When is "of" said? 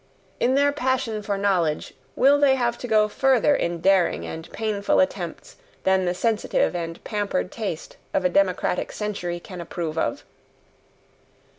8.11-8.25, 9.99-10.23